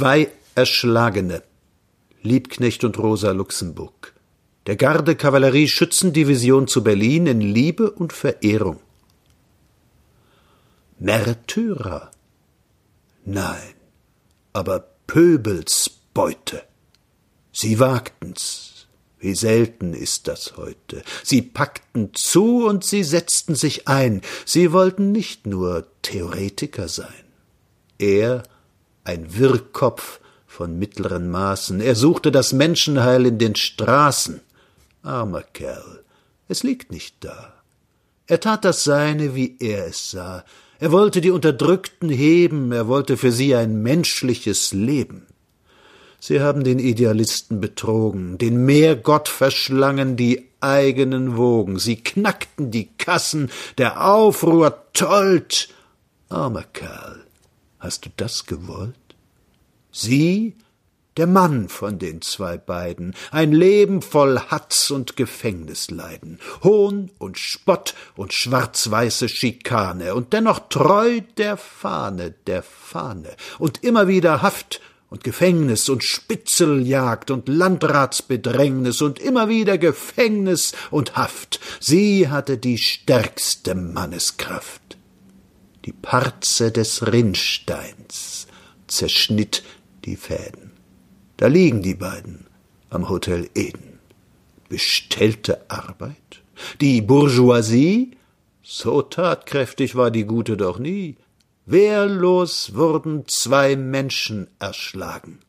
Zwei 0.00 0.30
Erschlagene. 0.54 1.42
Liebknecht 2.22 2.84
und 2.84 2.98
Rosa 2.98 3.32
Luxemburg. 3.32 4.14
Der 4.66 4.76
Garde-Kavallerie-Schützendivision 4.76 6.68
zu 6.68 6.82
Berlin 6.82 7.26
in 7.26 7.42
Liebe 7.42 7.90
und 7.90 8.14
Verehrung. 8.14 8.80
Märtyrer. 10.98 12.10
Nein, 13.26 13.74
aber 14.54 14.86
Pöbelsbeute. 15.06 16.62
Sie 17.52 17.78
wagten's. 17.78 18.86
Wie 19.18 19.34
selten 19.34 19.92
ist 19.92 20.28
das 20.28 20.56
heute. 20.56 21.02
Sie 21.22 21.42
packten 21.42 22.14
zu 22.14 22.64
und 22.66 22.84
sie 22.84 23.04
setzten 23.04 23.54
sich 23.54 23.86
ein. 23.86 24.22
Sie 24.46 24.72
wollten 24.72 25.12
nicht 25.12 25.46
nur 25.46 25.86
Theoretiker 26.00 26.88
sein. 26.88 27.24
Er, 27.98 28.44
ein 29.04 29.36
Wirrkopf 29.38 30.20
von 30.46 30.78
mittleren 30.78 31.30
Maßen, 31.30 31.80
er 31.80 31.94
suchte 31.94 32.32
das 32.32 32.52
Menschenheil 32.52 33.26
in 33.26 33.38
den 33.38 33.54
Straßen. 33.54 34.40
Armer 35.02 35.42
Kerl, 35.42 36.04
es 36.48 36.62
liegt 36.62 36.90
nicht 36.90 37.16
da. 37.20 37.54
Er 38.26 38.40
tat 38.40 38.64
das 38.64 38.84
Seine, 38.84 39.34
wie 39.34 39.56
er 39.58 39.86
es 39.86 40.10
sah. 40.10 40.44
Er 40.78 40.92
wollte 40.92 41.20
die 41.20 41.30
Unterdrückten 41.30 42.08
heben, 42.08 42.72
er 42.72 42.88
wollte 42.88 43.16
für 43.16 43.32
sie 43.32 43.54
ein 43.54 43.82
menschliches 43.82 44.72
Leben. 44.72 45.26
Sie 46.20 46.40
haben 46.40 46.64
den 46.64 46.78
Idealisten 46.78 47.60
betrogen, 47.60 48.36
den 48.36 48.64
Meergott 48.66 49.28
verschlangen 49.28 50.16
die 50.16 50.48
eigenen 50.60 51.36
Wogen, 51.38 51.78
sie 51.78 51.96
knackten 51.96 52.70
die 52.70 52.90
Kassen, 52.98 53.50
der 53.78 54.06
Aufruhr 54.06 54.84
tollt. 54.92 55.68
Armer 56.28 56.64
Kerl, 56.72 57.24
hast 57.80 58.06
du 58.06 58.10
das 58.16 58.46
gewollt? 58.46 58.94
Sie 59.90 60.54
der 61.16 61.26
Mann 61.26 61.68
von 61.68 61.98
den 61.98 62.22
zwei 62.22 62.56
beiden, 62.56 63.14
ein 63.30 63.52
Leben 63.52 64.00
voll 64.00 64.38
Hatz 64.38 64.90
und 64.90 65.16
Gefängnisleiden, 65.16 66.38
Hohn 66.62 67.10
und 67.18 67.36
Spott 67.36 67.94
und 68.16 68.32
schwarz-weiße 68.32 69.28
Schikane 69.28 70.14
und 70.14 70.32
dennoch 70.32 70.60
treu 70.68 71.20
der 71.36 71.56
Fahne, 71.56 72.34
der 72.46 72.62
Fahne 72.62 73.36
und 73.58 73.82
immer 73.82 74.06
wieder 74.08 74.40
Haft 74.40 74.80
und 75.10 75.24
Gefängnis 75.24 75.88
und 75.88 76.04
Spitzeljagd 76.04 77.32
und 77.32 77.48
Landratsbedrängnis 77.48 79.02
und 79.02 79.18
immer 79.18 79.48
wieder 79.48 79.76
Gefängnis 79.76 80.72
und 80.90 81.16
Haft. 81.16 81.58
Sie 81.80 82.28
hatte 82.28 82.56
die 82.56 82.78
stärkste 82.78 83.74
Manneskraft. 83.74 84.99
Die 85.84 85.92
Parze 85.92 86.72
des 86.72 87.06
Rinnsteins 87.12 88.46
zerschnitt 88.86 89.62
die 90.04 90.16
Fäden. 90.16 90.72
Da 91.36 91.46
liegen 91.46 91.82
die 91.82 91.94
beiden 91.94 92.46
am 92.90 93.08
Hotel 93.08 93.48
Eden. 93.54 93.98
Bestellte 94.68 95.64
Arbeit? 95.68 96.42
Die 96.80 97.00
Bourgeoisie? 97.00 98.16
So 98.62 99.02
tatkräftig 99.02 99.94
war 99.96 100.10
die 100.10 100.24
Gute 100.24 100.56
doch 100.56 100.78
nie. 100.78 101.16
Wehrlos 101.66 102.74
wurden 102.74 103.24
zwei 103.26 103.76
Menschen 103.76 104.48
erschlagen 104.58 105.40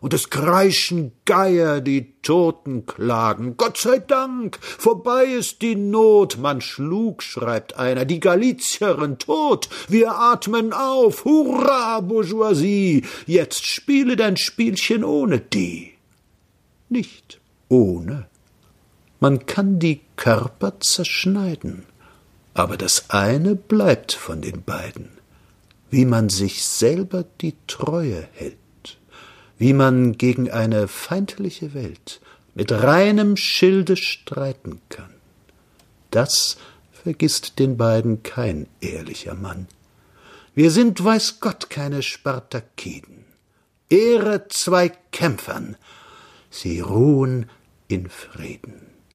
und 0.00 0.14
es 0.14 0.30
kreischen 0.30 1.12
Geier, 1.24 1.80
die 1.80 2.14
Toten 2.22 2.86
klagen. 2.86 3.56
Gott 3.56 3.78
sei 3.78 3.98
Dank, 3.98 4.58
vorbei 4.60 5.24
ist 5.24 5.62
die 5.62 5.76
Not. 5.76 6.38
Man 6.38 6.60
schlug, 6.60 7.22
schreibt 7.22 7.78
einer, 7.78 8.04
die 8.04 8.20
Galizierin 8.20 9.18
tot. 9.18 9.68
Wir 9.88 10.14
atmen 10.14 10.72
auf. 10.72 11.24
Hurra, 11.24 12.00
Bourgeoisie. 12.00 13.04
Jetzt 13.26 13.66
spiele 13.66 14.16
dein 14.16 14.36
Spielchen 14.36 15.04
ohne 15.04 15.40
die. 15.40 15.94
Nicht 16.88 17.40
ohne. 17.68 18.26
Man 19.20 19.46
kann 19.46 19.78
die 19.78 20.00
Körper 20.16 20.80
zerschneiden. 20.80 21.84
Aber 22.54 22.76
das 22.76 23.10
eine 23.10 23.54
bleibt 23.54 24.12
von 24.12 24.40
den 24.40 24.62
beiden. 24.62 25.10
Wie 25.90 26.04
man 26.04 26.28
sich 26.28 26.64
selber 26.64 27.24
die 27.40 27.54
Treue 27.66 28.28
hält 28.32 28.58
wie 29.58 29.72
man 29.72 30.16
gegen 30.16 30.50
eine 30.50 30.88
feindliche 30.88 31.74
Welt 31.74 32.20
mit 32.54 32.72
reinem 32.72 33.36
Schilde 33.36 33.96
streiten 33.96 34.80
kann. 34.88 35.10
Das 36.10 36.56
vergisst 36.92 37.58
den 37.58 37.76
beiden 37.76 38.22
kein 38.22 38.66
ehrlicher 38.80 39.34
Mann. 39.34 39.66
Wir 40.54 40.70
sind, 40.70 41.02
weiß 41.04 41.40
Gott, 41.40 41.70
keine 41.70 42.02
Spartakiden. 42.02 43.24
Ehre 43.88 44.48
zwei 44.48 44.90
Kämpfern, 45.12 45.76
sie 46.50 46.80
ruhen 46.80 47.48
in 47.86 48.08
Frieden. 48.08 48.97